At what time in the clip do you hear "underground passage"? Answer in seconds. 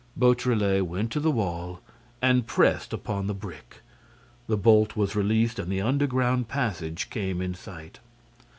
5.81-7.11